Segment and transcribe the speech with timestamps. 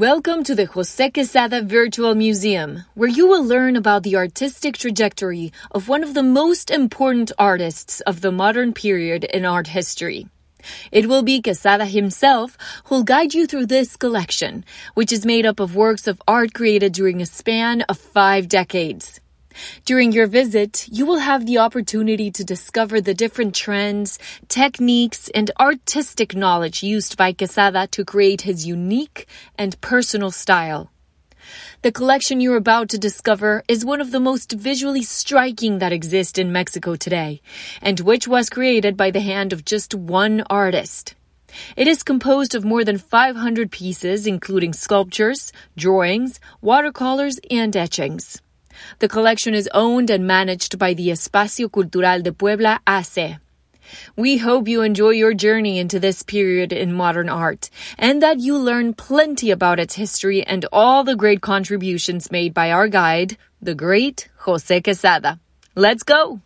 [0.00, 5.52] Welcome to the Jose Quessada Virtual Museum, where you will learn about the artistic trajectory
[5.72, 10.26] of one of the most important artists of the modern period in art history.
[10.90, 15.60] It will be Quessada himself who'll guide you through this collection, which is made up
[15.60, 19.20] of works of art created during a span of five decades.
[19.84, 25.50] During your visit, you will have the opportunity to discover the different trends, techniques, and
[25.58, 29.26] artistic knowledge used by Quessada to create his unique
[29.58, 30.90] and personal style.
[31.82, 36.38] The collection you're about to discover is one of the most visually striking that exist
[36.38, 37.40] in Mexico today,
[37.80, 41.14] and which was created by the hand of just one artist.
[41.76, 48.40] It is composed of more than 500 pieces, including sculptures, drawings, watercolors, and etchings.
[48.98, 53.36] The collection is owned and managed by the Espacio Cultural de Puebla AC.
[54.16, 58.56] We hope you enjoy your journey into this period in modern art and that you
[58.56, 63.74] learn plenty about its history and all the great contributions made by our guide, the
[63.74, 65.38] great Jose Quessada.
[65.74, 66.40] Let's go!